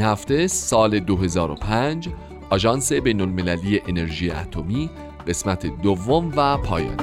این 0.00 0.08
هفته 0.08 0.46
سال 0.46 1.00
2005 1.00 2.08
آژانس 2.50 2.92
بین 2.92 3.20
المللی 3.20 3.80
انرژی 3.88 4.30
اتمی 4.30 4.90
قسمت 5.28 5.66
دوم 5.82 6.32
و 6.36 6.56
پایانی 6.56 6.96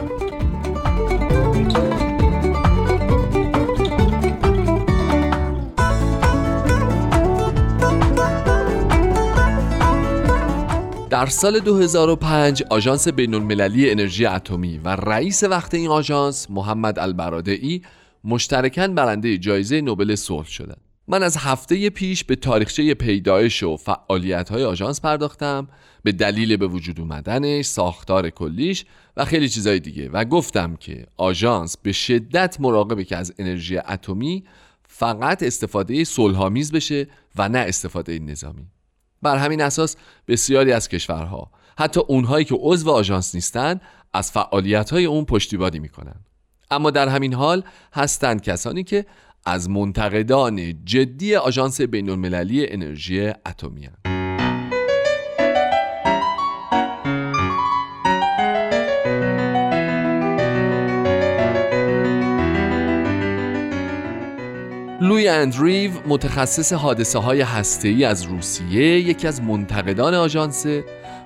در 11.09 11.25
سال 11.25 11.59
2005 11.59 12.63
آژانس 12.69 13.07
بین 13.07 13.33
المللی 13.33 13.91
انرژی 13.91 14.25
اتمی 14.25 14.77
و 14.77 14.89
رئیس 14.89 15.43
وقت 15.43 15.73
این 15.73 15.87
آژانس 15.87 16.47
محمد 16.49 16.99
البرادعی 16.99 17.81
مشترکاً 18.23 18.87
برنده 18.87 19.37
جایزه 19.37 19.81
نوبل 19.81 20.15
صلح 20.15 20.47
شدند. 20.47 20.86
من 21.09 21.23
از 21.23 21.37
هفته 21.37 21.89
پیش 21.89 22.23
به 22.23 22.35
تاریخچه 22.35 22.93
پیدایش 22.93 23.63
و 23.63 23.77
فعالیت 23.77 24.49
های 24.49 24.63
آژانس 24.63 25.01
پرداختم 25.01 25.67
به 26.03 26.11
دلیل 26.11 26.57
به 26.57 26.67
وجود 26.67 26.99
اومدنش، 26.99 27.65
ساختار 27.65 28.29
کلیش 28.29 28.85
و 29.17 29.25
خیلی 29.25 29.49
چیزای 29.49 29.79
دیگه 29.79 30.09
و 30.09 30.25
گفتم 30.25 30.75
که 30.75 31.05
آژانس 31.17 31.77
به 31.77 31.91
شدت 31.91 32.57
مراقبه 32.59 33.03
که 33.03 33.17
از 33.17 33.33
انرژی 33.37 33.77
اتمی 33.77 34.43
فقط 34.87 35.43
استفاده 35.43 36.03
صلحآمیز 36.03 36.71
بشه 36.71 37.07
و 37.35 37.49
نه 37.49 37.59
استفاده 37.59 38.19
نظامی. 38.19 38.67
بر 39.21 39.37
همین 39.37 39.61
اساس 39.61 39.95
بسیاری 40.27 40.71
از 40.71 40.89
کشورها 40.89 41.51
حتی 41.77 41.99
اونهایی 42.07 42.45
که 42.45 42.55
عضو 42.59 42.91
آژانس 42.91 43.35
نیستن 43.35 43.81
از 44.13 44.31
فعالیت 44.31 44.89
های 44.89 45.05
اون 45.05 45.25
پشتیبانی 45.25 45.79
می‌کنن 45.79 46.15
اما 46.71 46.91
در 46.91 47.07
همین 47.07 47.33
حال 47.33 47.63
هستند 47.93 48.41
کسانی 48.41 48.83
که 48.83 49.05
از 49.49 49.69
منتقدان 49.69 50.85
جدی 50.85 51.35
آژانس 51.35 51.81
بین 51.81 52.09
المللی 52.09 52.67
انرژی 52.69 53.27
اتمی 53.27 53.89
لوی 65.01 65.27
اندریو 65.27 65.91
متخصص 66.07 66.73
حادثه 66.73 67.19
های 67.19 67.41
هسته 67.41 67.89
از 67.89 68.23
روسیه 68.23 68.99
یکی 68.99 69.27
از 69.27 69.41
منتقدان 69.41 70.13
آژانس 70.13 70.65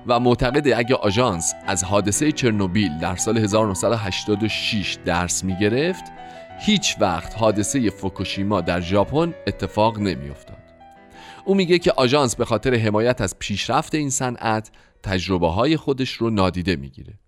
و 0.06 0.20
معتقد 0.20 0.68
اگه 0.76 0.94
آژانس 0.94 1.54
از 1.66 1.84
حادثه 1.84 2.32
چرنوبیل 2.32 2.98
در 2.98 3.16
سال 3.16 3.38
1986 3.38 4.98
درس 5.04 5.44
می 5.44 5.56
گرفت 5.60 6.04
هیچ 6.64 6.96
وقت 7.00 7.34
حادثه 7.34 7.90
فوکوشیما 7.90 8.60
در 8.60 8.80
ژاپن 8.80 9.34
اتفاق 9.46 9.98
نمیافتاد. 9.98 10.62
او 11.44 11.54
میگه 11.54 11.78
که 11.78 11.92
آژانس 11.92 12.36
به 12.36 12.44
خاطر 12.44 12.74
حمایت 12.74 13.20
از 13.20 13.38
پیشرفت 13.38 13.94
این 13.94 14.10
صنعت 14.10 14.70
تجربه 15.02 15.48
های 15.48 15.76
خودش 15.76 16.10
رو 16.10 16.30
نادیده 16.30 16.76
می‌گیره. 16.76 17.18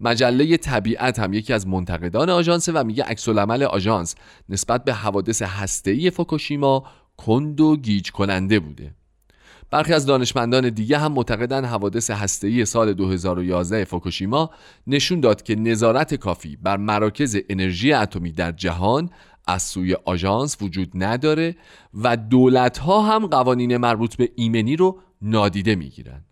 مجله 0.00 0.56
طبیعت 0.56 1.18
هم 1.18 1.32
یکی 1.32 1.52
از 1.52 1.66
منتقدان 1.66 2.30
آژانس 2.30 2.68
و 2.74 2.84
میگه 2.84 3.04
عکس 3.04 3.28
العمل 3.28 3.62
آژانس 3.62 4.14
نسبت 4.48 4.84
به 4.84 4.94
حوادث 4.94 5.42
هسته‌ای 5.42 6.10
فوکوشیما 6.10 6.84
کند 7.16 7.60
و 7.60 7.76
گیج 7.76 8.10
کننده 8.10 8.60
بوده. 8.60 8.94
برخی 9.72 9.92
از 9.92 10.06
دانشمندان 10.06 10.68
دیگه 10.70 10.98
هم 10.98 11.12
معتقدن 11.12 11.64
حوادث 11.64 12.10
هسته‌ای 12.10 12.64
سال 12.64 12.92
2011 12.92 13.84
فوکوشیما 13.84 14.50
نشون 14.86 15.20
داد 15.20 15.42
که 15.42 15.54
نظارت 15.54 16.14
کافی 16.14 16.56
بر 16.56 16.76
مراکز 16.76 17.38
انرژی 17.50 17.92
اتمی 17.92 18.32
در 18.32 18.52
جهان 18.52 19.10
از 19.46 19.62
سوی 19.62 19.96
آژانس 20.04 20.56
وجود 20.62 20.90
نداره 20.94 21.56
و 21.94 22.16
دولت 22.16 22.78
ها 22.78 23.02
هم 23.02 23.26
قوانین 23.26 23.76
مربوط 23.76 24.16
به 24.16 24.30
ایمنی 24.36 24.76
رو 24.76 25.00
نادیده 25.22 25.74
می‌گیرن 25.74 26.24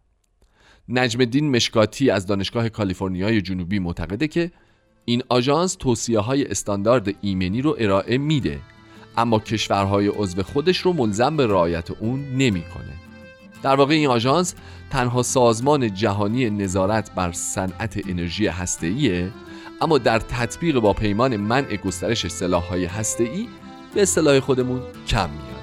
نجم 0.89 1.21
الدین 1.21 1.51
مشکاتی 1.57 2.11
از 2.11 2.27
دانشگاه 2.27 2.69
کالیفرنیای 2.69 3.43
جنوبی 3.43 3.79
معتقده 3.79 4.29
که 4.29 4.51
این 5.05 5.23
آژانس 5.29 5.75
توصیه 5.75 6.19
های 6.19 6.47
استاندارد 6.47 7.09
ایمنی 7.21 7.63
رو 7.63 7.77
ارائه 7.79 8.19
میده 8.19 8.61
اما 9.17 9.39
کشورهای 9.39 10.09
عضو 10.09 10.43
خودش 10.43 10.79
رو 10.79 10.93
ملزم 10.93 11.37
به 11.37 11.47
رعایت 11.47 11.91
اون 11.91 12.21
نمی‌کنه. 12.37 13.10
در 13.63 13.75
واقع 13.75 13.95
این 13.95 14.07
آژانس 14.07 14.55
تنها 14.91 15.23
سازمان 15.23 15.95
جهانی 15.95 16.51
نظارت 16.51 17.15
بر 17.15 17.33
صنعت 17.33 18.09
انرژی 18.09 18.47
هسته‌ایه 18.47 19.31
اما 19.81 19.99
در 19.99 20.19
تطبیق 20.19 20.79
با 20.79 20.93
پیمان 20.93 21.37
منع 21.37 21.77
گسترش 21.77 22.29
سلاح‌های 22.29 22.85
هسته‌ای 22.85 23.49
به 23.95 24.03
اصطلاح 24.03 24.41
خودمون 24.41 24.83
کم 25.07 25.31
میاد. 25.31 25.61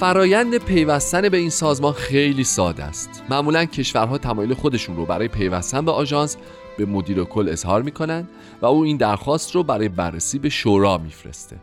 فرایند 0.00 0.58
پیوستن 0.58 1.28
به 1.28 1.36
این 1.36 1.50
سازمان 1.50 1.92
خیلی 1.92 2.44
ساده 2.44 2.84
است. 2.84 3.22
معمولا 3.30 3.64
کشورها 3.64 4.18
تمایل 4.18 4.54
خودشون 4.54 4.96
رو 4.96 5.06
برای 5.06 5.28
پیوستن 5.28 5.84
به 5.84 5.92
آژانس 5.92 6.36
به 6.78 6.86
مدیر 6.86 7.24
کل 7.24 7.48
اظهار 7.48 7.82
می‌کنن 7.82 8.28
و 8.62 8.66
او 8.66 8.82
این 8.84 8.96
درخواست 8.96 9.54
رو 9.54 9.62
برای 9.62 9.88
بررسی 9.88 10.38
به 10.38 10.48
شورا 10.48 10.98
میفرسته. 10.98 11.56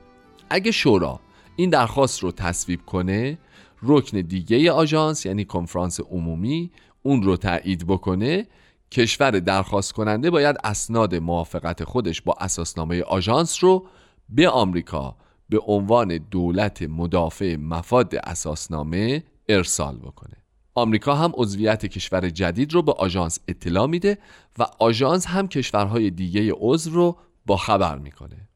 اگه 0.49 0.71
شورا 0.71 1.19
این 1.55 1.69
درخواست 1.69 2.23
رو 2.23 2.31
تصویب 2.31 2.85
کنه 2.85 3.37
رکن 3.83 4.21
دیگه 4.21 4.71
آژانس 4.71 5.25
یعنی 5.25 5.45
کنفرانس 5.45 5.99
عمومی 5.99 6.71
اون 7.03 7.23
رو 7.23 7.37
تایید 7.37 7.87
بکنه 7.87 8.47
کشور 8.91 9.31
درخواست 9.31 9.93
کننده 9.93 10.29
باید 10.29 10.55
اسناد 10.63 11.15
موافقت 11.15 11.83
خودش 11.83 12.21
با 12.21 12.35
اساسنامه 12.39 13.01
آژانس 13.01 13.63
رو 13.63 13.87
به 14.29 14.49
آمریکا 14.49 15.15
به 15.49 15.59
عنوان 15.67 16.17
دولت 16.31 16.81
مدافع 16.81 17.55
مفاد 17.55 18.15
اساسنامه 18.15 19.23
ارسال 19.49 19.97
بکنه. 19.97 20.44
آمریکا 20.75 21.15
هم 21.15 21.31
عضویت 21.35 21.85
کشور 21.85 22.29
جدید 22.29 22.73
رو 22.73 22.81
به 22.81 22.93
آژانس 22.93 23.39
اطلاع 23.47 23.87
میده 23.87 24.17
و 24.59 24.65
آژانس 24.79 25.25
هم 25.25 25.47
کشورهای 25.47 26.09
دیگه 26.09 26.53
عضو 26.57 26.89
رو 26.91 27.17
با 27.45 27.57
خبر 27.57 27.97
می‌کنه. 27.97 28.49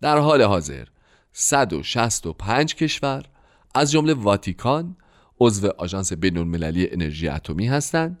در 0.00 0.18
حال 0.18 0.42
حاضر 0.42 0.84
165 1.32 2.74
کشور 2.74 3.24
از 3.74 3.90
جمله 3.90 4.14
واتیکان 4.14 4.96
عضو 5.40 5.68
آژانس 5.78 6.12
بین 6.12 6.38
المللی 6.38 6.90
انرژی 6.90 7.28
اتمی 7.28 7.66
هستند 7.66 8.18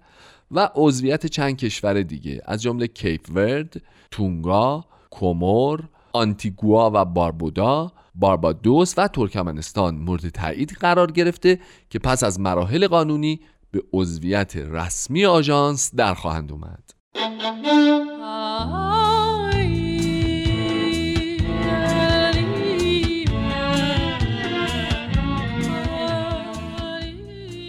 و 0.50 0.70
عضویت 0.74 1.26
چند 1.26 1.56
کشور 1.56 2.02
دیگه 2.02 2.42
از 2.44 2.62
جمله 2.62 2.86
کیپ 2.86 3.30
ورد، 3.30 3.82
تونگا، 4.10 4.84
کومور، 5.10 5.88
آنتیگوا 6.12 6.90
و 6.94 7.04
باربودا 7.04 7.92
باربادوس 8.18 8.94
و 8.96 9.08
ترکمنستان 9.08 9.94
مورد 9.94 10.28
تایید 10.28 10.70
قرار 10.70 11.12
گرفته 11.12 11.58
که 11.90 11.98
پس 11.98 12.24
از 12.24 12.40
مراحل 12.40 12.86
قانونی 12.86 13.40
به 13.70 13.82
عضویت 13.92 14.56
رسمی 14.56 15.26
آژانس 15.26 15.94
در 15.94 16.14
خواهند 16.14 16.52
اومد. 16.52 16.90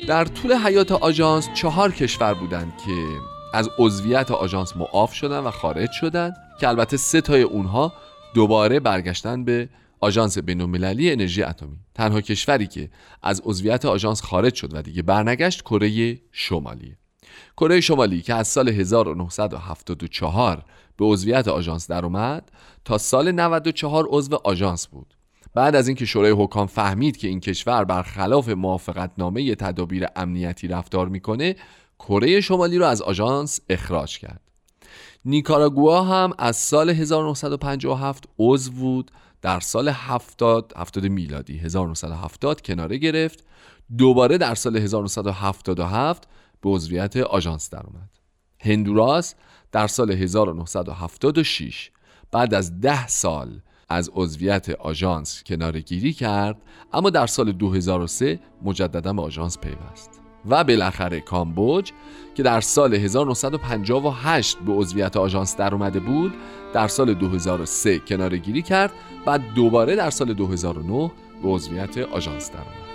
در 0.08 0.26
طول 0.26 0.54
حیات 0.54 0.92
آژانس 0.92 1.50
چهار 1.54 1.92
کشور 1.92 2.34
بودند 2.34 2.74
که 2.86 3.06
از 3.54 3.70
عضویت 3.80 4.32
آژانس 4.32 4.78
معاف 4.78 5.14
شدن 5.14 5.40
و 5.40 5.52
خارج 5.52 5.92
شدن 5.92 6.34
که 6.60 6.68
البته 6.68 6.98
سه 6.98 7.22
تای 7.22 7.42
اونها 7.42 7.94
دوباره 8.34 8.80
برگشتن 8.80 9.44
به 9.44 9.70
آژانس 10.00 10.38
بین‌المللی 10.38 11.12
انرژی 11.12 11.44
اتمی. 11.44 11.78
تنها 11.96 12.22
کشوری 12.22 12.68
که 12.68 12.90
از 13.24 13.42
عضویت 13.46 13.86
آژانس 13.86 14.22
خارج 14.22 14.54
شد 14.54 14.76
و 14.76 14.82
دیگه 14.82 15.02
برنگشت 15.02 15.62
کره 15.62 16.20
شمالیه. 16.32 16.98
کره 17.58 17.82
شمالی 17.82 18.22
که 18.22 18.34
از 18.34 18.48
سال 18.48 18.70
1974 18.70 20.64
به 20.98 21.06
عضویت 21.06 21.48
آژانس 21.48 21.92
در 21.92 22.06
اومد 22.06 22.52
تا 22.86 22.98
سال 22.98 23.32
94 23.32 24.06
عضو 24.10 24.36
آژانس 24.44 24.88
بود. 24.88 25.14
بعد 25.54 25.76
از 25.76 25.88
اینکه 25.88 26.06
شورای 26.06 26.32
حکام 26.32 26.68
فهمید 26.68 27.18
که 27.18 27.28
این 27.28 27.40
کشور 27.40 27.84
برخلاف 27.84 28.50
موافقتنامه 28.50 29.56
تدابیر 29.56 30.06
امنیتی 30.16 30.68
رفتار 30.68 31.10
می‌کنه 31.10 31.56
کره 32.00 32.42
شمالی 32.42 32.78
رو 32.78 32.86
از 32.86 33.02
آژانس 33.02 33.60
اخراج 33.70 34.20
کرد. 34.20 34.42
نیکاراگوا 35.26 36.04
هم 36.04 36.34
از 36.38 36.56
سال 36.56 36.90
1957 36.90 38.24
عضو 38.40 38.72
بود. 38.72 39.12
در 39.42 39.60
سال 39.60 39.90
70 39.90 40.74
70 40.78 41.06
میلادی 41.06 41.58
1970 41.58 42.62
کناره 42.62 42.98
گرفت. 42.98 43.44
دوباره 43.98 44.38
در 44.38 44.56
سال 44.56 44.78
1977 44.78 46.28
به 46.62 46.70
عضویت 46.70 47.18
آژانس 47.18 47.70
درآمد 47.70 48.10
هندوراس 48.60 49.36
در 49.72 49.88
سال 49.88 50.12
1976 50.12 51.92
بعد 52.32 52.54
از 52.54 52.82
ده 52.82 53.08
سال 53.08 53.62
از 53.90 54.10
عضویت 54.14 54.70
آژانس 54.70 55.44
کناره 55.44 55.82
گیری 55.82 56.14
کرد 56.14 56.62
اما 56.94 57.10
در 57.10 57.28
سال 57.28 57.52
2003 57.52 58.40
مجددا 58.64 59.14
به 59.14 59.22
آژانس 59.22 59.58
پیوست. 59.58 60.27
و 60.50 60.64
بالاخره 60.64 61.22
کامبوج 61.22 61.92
که 62.36 62.44
در 62.44 62.62
سال 62.62 62.94
1958 62.94 64.58
به 64.58 64.74
عضویت 64.74 65.18
آژانس 65.18 65.58
در 65.58 65.74
اومده 65.74 66.00
بود 66.00 66.34
در 66.74 66.88
سال 66.88 67.14
2003 67.14 68.00
کناره 68.00 68.38
گیری 68.38 68.62
کرد 68.62 68.92
و 69.26 69.40
دوباره 69.40 69.96
در 69.96 70.10
سال 70.10 70.34
2009 70.34 71.12
به 71.44 71.50
عضویت 71.50 71.98
آژانس 71.98 72.52
در 72.52 72.58
اومد. 72.58 72.87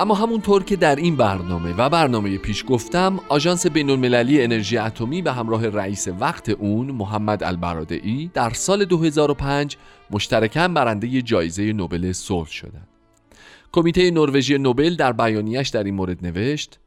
اما 0.00 0.14
همونطور 0.14 0.64
که 0.64 0.76
در 0.76 0.96
این 0.96 1.16
برنامه 1.16 1.74
و 1.76 1.88
برنامه 1.88 2.38
پیش 2.38 2.64
گفتم 2.68 3.20
آژانس 3.28 3.66
بین 3.66 3.90
المللی 3.90 4.42
انرژی 4.42 4.78
اتمی 4.78 5.22
به 5.22 5.32
همراه 5.32 5.66
رئیس 5.66 6.08
وقت 6.20 6.48
اون 6.48 6.90
محمد 6.90 7.44
البرادعی 7.44 8.30
در 8.34 8.50
سال 8.50 8.84
2005 8.84 9.76
مشترکاً 10.10 10.68
برنده 10.68 11.22
جایزه 11.22 11.72
نوبل 11.72 12.12
صلح 12.12 12.48
شدند. 12.48 12.88
کمیته 13.72 14.10
نروژی 14.10 14.58
نوبل 14.58 14.94
در 14.94 15.12
بیانیش 15.12 15.68
در 15.68 15.84
این 15.84 15.94
مورد 15.94 16.26
نوشت 16.26 16.78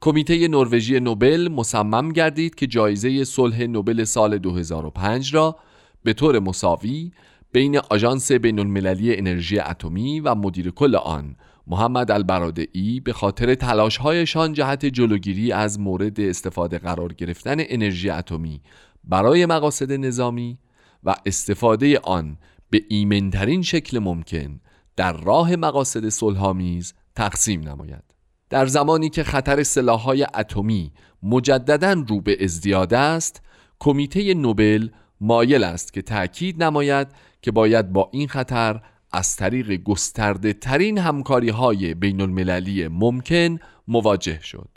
کمیته 0.00 0.48
نروژی 0.48 1.00
نوبل 1.00 1.48
مصمم 1.48 2.08
گردید 2.08 2.54
که 2.54 2.66
جایزه 2.66 3.24
صلح 3.24 3.62
نوبل 3.62 4.04
سال 4.04 4.38
2005 4.38 5.34
را 5.34 5.56
به 6.02 6.12
طور 6.12 6.38
مساوی 6.38 7.12
بین 7.52 7.78
آژانس 7.78 8.32
بین 8.32 8.58
المللی 8.58 9.16
انرژی 9.16 9.58
اتمی 9.58 10.20
و 10.20 10.34
مدیر 10.34 10.70
کل 10.70 10.96
آن 10.96 11.36
محمد 11.66 12.10
البرادعی 12.10 13.00
به 13.00 13.12
خاطر 13.12 13.54
تلاشهایشان 13.54 14.52
جهت 14.52 14.86
جلوگیری 14.86 15.52
از 15.52 15.80
مورد 15.80 16.20
استفاده 16.20 16.78
قرار 16.78 17.12
گرفتن 17.12 17.56
انرژی 17.58 18.10
اتمی 18.10 18.60
برای 19.04 19.46
مقاصد 19.46 19.92
نظامی 19.92 20.58
و 21.04 21.14
استفاده 21.26 21.98
آن 21.98 22.38
به 22.70 22.82
ایمنترین 22.88 23.62
شکل 23.62 23.98
ممکن 23.98 24.60
در 24.96 25.12
راه 25.12 25.56
مقاصد 25.56 26.08
صلحآمیز 26.08 26.94
تقسیم 27.16 27.68
نماید. 27.68 28.04
در 28.50 28.66
زمانی 28.66 29.08
که 29.08 29.24
خطر 29.24 29.62
سلاح‌های 29.62 30.26
اتمی 30.34 30.92
مجددا 31.22 31.92
رو 32.08 32.20
به 32.20 32.44
ازدیاد 32.44 32.94
است 32.94 33.42
کمیته 33.78 34.34
نوبل 34.34 34.88
مایل 35.20 35.64
است 35.64 35.92
که 35.92 36.02
تأکید 36.02 36.62
نماید 36.62 37.08
که 37.42 37.50
باید 37.50 37.92
با 37.92 38.10
این 38.12 38.28
خطر 38.28 38.80
از 39.16 39.36
طریق 39.36 39.82
گسترده 39.82 40.52
ترین 40.52 40.98
همکاری 40.98 41.48
های 41.48 41.94
بین 41.94 42.20
المللی 42.20 42.88
ممکن 42.88 43.58
مواجه 43.88 44.42
شد. 44.42 44.68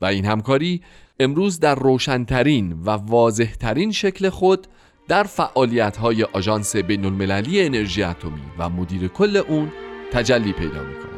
و 0.00 0.04
این 0.04 0.24
همکاری 0.24 0.82
امروز 1.20 1.60
در 1.60 1.74
روشنترین 1.74 2.72
و 2.72 2.90
واضحترین 2.90 3.92
شکل 3.92 4.28
خود 4.28 4.66
در 5.08 5.22
فعالیت 5.22 5.96
های 5.96 6.24
آژانس 6.24 6.76
بین 6.76 7.04
المللی 7.04 7.62
انرژی 7.62 8.02
اتمی 8.02 8.42
و 8.58 8.68
مدیر 8.68 9.08
کل 9.08 9.36
اون 9.36 9.72
تجلی 10.12 10.52
پیدا 10.52 10.82
می 10.82 11.17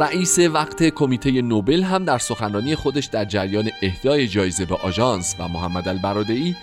رئیس 0.00 0.38
وقت 0.38 0.82
کمیته 0.82 1.42
نوبل 1.42 1.82
هم 1.82 2.04
در 2.04 2.18
سخنرانی 2.18 2.74
خودش 2.74 3.04
در 3.04 3.24
جریان 3.24 3.70
اهدای 3.82 4.28
جایزه 4.28 4.64
به 4.64 4.74
آژانس 4.74 5.36
و 5.38 5.48
محمد 5.48 5.88
البرادعی 5.88 6.56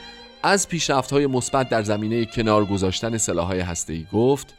از 0.44 0.68
پیشرفت‌های 0.68 1.28
مثبت 1.28 1.70
در 1.70 1.84
زمینه 1.84 2.26
کنار 2.26 2.66
گذاشتن 2.66 3.18
سلاح‌های 3.18 3.60
هسته‌ای 3.60 4.06
گفت 4.14 4.54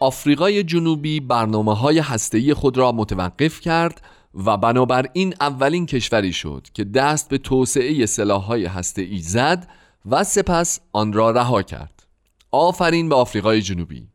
آفریقای 0.00 0.62
جنوبی 0.62 1.20
برنامه 1.20 1.74
های 1.74 1.98
هسته‌ای 1.98 2.54
خود 2.54 2.78
را 2.78 2.92
متوقف 2.92 3.60
کرد 3.60 4.00
و 4.46 4.56
بنابراین 4.56 5.34
اولین 5.40 5.86
کشوری 5.86 6.32
شد 6.32 6.66
که 6.74 6.84
دست 6.84 7.28
به 7.28 7.38
توسعه 7.38 8.06
سلاح‌های 8.06 8.66
هسته‌ای 8.66 9.18
زد 9.18 9.68
و 10.10 10.24
سپس 10.24 10.80
آن 10.92 11.12
را 11.12 11.30
رها 11.30 11.62
کرد. 11.62 12.06
آفرین 12.50 13.08
به 13.08 13.14
آفریقای 13.14 13.62
جنوبی. 13.62 14.08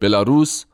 بلاروس، 0.00 0.64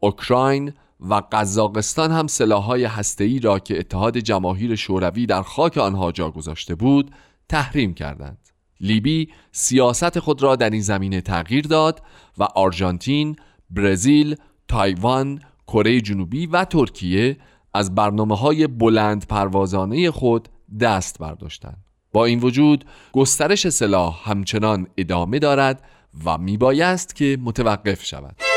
اوکراین 0.00 0.72
و 1.08 1.22
قزاقستان 1.32 2.12
هم 2.12 2.26
سلاح‌های 2.26 2.84
هسته‌ای 2.84 3.38
را 3.38 3.58
که 3.58 3.78
اتحاد 3.78 4.18
جماهیر 4.18 4.74
شوروی 4.74 5.26
در 5.26 5.42
خاک 5.42 5.78
آنها 5.78 6.12
جا 6.12 6.30
گذاشته 6.30 6.74
بود 6.74 7.10
تحریم 7.48 7.94
کردند. 7.94 8.38
لیبی 8.80 9.28
سیاست 9.52 10.18
خود 10.18 10.42
را 10.42 10.56
در 10.56 10.70
این 10.70 10.80
زمینه 10.80 11.20
تغییر 11.20 11.66
داد 11.66 12.02
و 12.38 12.42
آرژانتین، 12.42 13.36
برزیل، 13.70 14.36
تایوان، 14.68 15.40
کره 15.66 16.00
جنوبی 16.00 16.46
و 16.46 16.64
ترکیه 16.64 17.36
از 17.74 17.94
برنامه 17.94 18.36
های 18.36 18.66
بلند 18.66 19.26
پروازانه 19.26 20.10
خود 20.10 20.48
دست 20.80 21.18
برداشتند. 21.18 21.84
با 22.12 22.24
این 22.24 22.40
وجود 22.40 22.84
گسترش 23.12 23.68
سلاح 23.68 24.30
همچنان 24.30 24.86
ادامه 24.96 25.38
دارد 25.38 25.82
و 26.24 26.38
میبایست 26.38 27.16
که 27.16 27.38
متوقف 27.40 28.04
شود. 28.04 28.51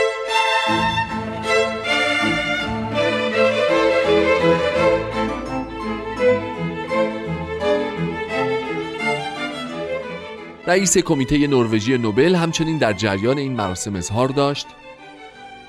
رئیس 10.68 10.98
کمیته 10.98 11.48
نروژی 11.48 11.98
نوبل 11.98 12.36
همچنین 12.36 12.78
در 12.78 12.94
جریان 12.94 13.38
این 13.38 13.54
مراسم 13.54 13.96
اظهار 13.96 14.28
داشت. 14.28 14.68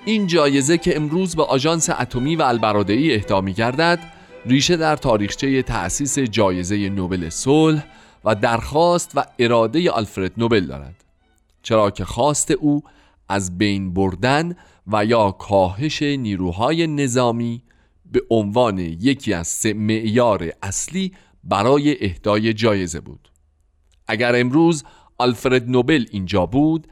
این 0.05 0.26
جایزه 0.26 0.79
که 0.79 0.97
امروز 0.97 1.37
به 1.37 1.43
آژانس 1.43 1.91
اتمی 1.91 2.37
و 2.37 2.43
البرادعی 2.43 3.15
اهدا 3.15 3.41
گردد 3.41 3.99
ریشه 4.47 4.76
در 4.76 4.97
تاریخچه 4.97 5.62
تأسیس 5.62 6.19
جایزه 6.19 6.88
نوبل 6.88 7.29
صلح 7.29 7.85
و 8.25 8.35
درخواست 8.35 9.11
و 9.15 9.25
اراده 9.38 9.91
آلفرد 9.91 10.33
نوبل 10.37 10.67
دارد. 10.67 11.05
چرا 11.62 11.91
که 11.91 12.05
خواست 12.05 12.50
او 12.50 12.83
از 13.29 13.59
بین 13.59 13.95
بردن 13.95 14.57
و 14.87 15.05
یا 15.05 15.31
کاهش 15.31 16.03
نیروهای 16.03 16.87
نظامی 16.87 17.62
به 18.12 18.23
عنوان 18.31 18.79
یکی 18.79 19.35
از 19.35 19.49
سه 19.49 19.73
معیار 19.73 20.53
اصلی 20.62 21.12
برای 21.45 22.05
اهدای 22.05 22.55
جایزه 22.55 23.00
بود. 23.00 23.36
اگر 24.09 24.37
امروز 24.37 24.85
آلفرد 25.19 25.71
نوبل 25.71 26.05
اینجا 26.11 26.47
بود 26.47 26.87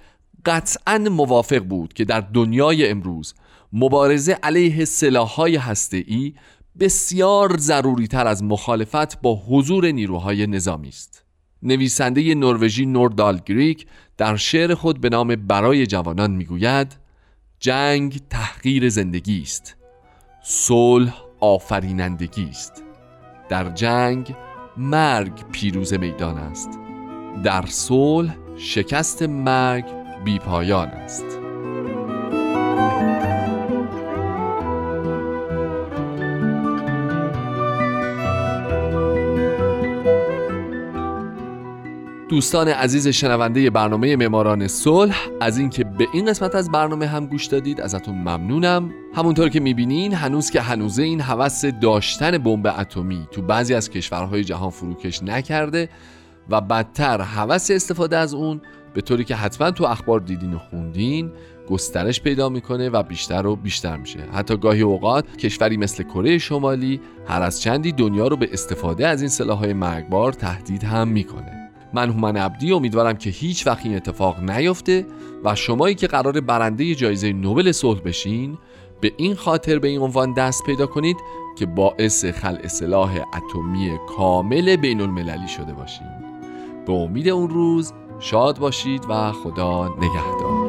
قطعا 0.46 0.98
موافق 0.98 1.58
بود 1.58 1.92
که 1.92 2.04
در 2.04 2.20
دنیای 2.20 2.88
امروز 2.88 3.34
مبارزه 3.72 4.38
علیه 4.42 4.84
سلاحهای 4.84 5.56
هسته‌ای 5.56 6.34
بسیار 6.80 7.56
ضروری 7.56 8.06
تر 8.06 8.26
از 8.26 8.42
مخالفت 8.42 9.20
با 9.20 9.34
حضور 9.48 9.90
نیروهای 9.90 10.46
نظامی 10.46 10.88
است. 10.88 11.24
نویسنده 11.62 12.34
نروژی 12.34 12.86
نوردال 12.86 13.40
گریک 13.46 13.86
در 14.16 14.36
شعر 14.36 14.74
خود 14.74 15.00
به 15.00 15.08
نام 15.08 15.28
برای 15.36 15.86
جوانان 15.86 16.30
می‌گوید 16.30 16.96
جنگ 17.58 18.20
تحقیر 18.30 18.88
زندگی 18.88 19.42
است 19.42 19.76
صلح 20.42 21.24
آفرینندگی 21.40 22.48
است 22.50 22.82
در 23.48 23.70
جنگ 23.70 24.34
مرگ 24.76 25.50
پیروز 25.52 25.94
میدان 25.94 26.38
است 26.38 26.83
در 27.42 27.64
صلح 27.66 28.36
شکست 28.56 29.22
مرگ 29.22 29.84
بیپایان 30.24 30.88
است. 30.88 31.24
دوستان 42.28 42.68
عزیز 42.68 43.08
شنونده 43.08 43.70
برنامه 43.70 44.16
معماران 44.16 44.68
صلح 44.68 45.16
از 45.40 45.58
اینکه 45.58 45.84
به 45.84 46.06
این 46.12 46.26
قسمت 46.26 46.54
از 46.54 46.70
برنامه 46.70 47.06
هم 47.06 47.26
گوش 47.26 47.46
دادید 47.46 47.80
ازتون 47.80 48.14
ممنونم. 48.14 48.90
همونطور 49.14 49.48
که 49.48 49.60
می‌بینین 49.60 50.14
هنوز 50.14 50.50
که 50.50 50.60
هنوز 50.60 50.98
این 50.98 51.20
هوس 51.20 51.64
داشتن 51.64 52.38
بمب 52.38 52.66
اتمی 52.66 53.28
تو 53.30 53.42
بعضی 53.42 53.74
از 53.74 53.90
کشورهای 53.90 54.44
جهان 54.44 54.70
فروکش 54.70 55.22
نکرده. 55.22 55.88
و 56.50 56.60
بدتر 56.60 57.20
هوس 57.20 57.70
استفاده 57.70 58.16
از 58.16 58.34
اون 58.34 58.60
به 58.94 59.00
طوری 59.00 59.24
که 59.24 59.34
حتما 59.34 59.70
تو 59.70 59.84
اخبار 59.84 60.20
دیدین 60.20 60.54
و 60.54 60.58
خوندین 60.58 61.32
گسترش 61.68 62.20
پیدا 62.20 62.48
می‌کنه 62.48 62.88
و 62.88 63.02
بیشتر 63.02 63.46
و 63.46 63.56
بیشتر 63.56 63.96
میشه. 63.96 64.18
حتی 64.32 64.56
گاهی 64.56 64.82
اوقات 64.82 65.36
کشوری 65.36 65.76
مثل 65.76 66.02
کره 66.02 66.38
شمالی 66.38 67.00
هر 67.26 67.42
از 67.42 67.60
چندی 67.60 67.92
دنیا 67.92 68.28
رو 68.28 68.36
به 68.36 68.48
استفاده 68.52 69.06
از 69.06 69.20
این 69.20 69.28
سلاحهای 69.28 69.72
مرگبار 69.72 70.32
تهدید 70.32 70.84
هم 70.84 71.08
می‌کنه. 71.08 71.70
من 71.94 72.10
هومن 72.10 72.36
عبدی 72.36 72.72
امیدوارم 72.72 73.16
که 73.16 73.30
هیچ 73.30 73.66
وقت 73.66 73.86
این 73.86 73.96
اتفاق 73.96 74.50
نیفته 74.50 75.06
و 75.44 75.54
شمایی 75.54 75.94
که 75.94 76.06
قرار 76.06 76.40
برنده 76.40 76.94
جایزه 76.94 77.32
نوبل 77.32 77.72
صلح 77.72 78.00
بشین 78.00 78.58
به 79.00 79.12
این 79.16 79.34
خاطر 79.34 79.78
به 79.78 79.88
این 79.88 80.00
عنوان 80.00 80.32
دست 80.32 80.64
پیدا 80.64 80.86
کنید 80.86 81.16
که 81.58 81.66
باعث 81.66 82.24
خلع 82.24 82.66
سلاح 82.66 83.10
اتمی 83.10 83.90
کامل 84.16 84.76
بین 84.76 85.00
المللی 85.00 85.48
شده 85.48 85.72
باشین. 85.72 86.23
به 86.86 86.92
امید 86.92 87.28
اون 87.28 87.50
روز 87.50 87.92
شاد 88.18 88.58
باشید 88.58 89.06
و 89.08 89.32
خدا 89.32 89.88
نگهدار. 89.88 90.63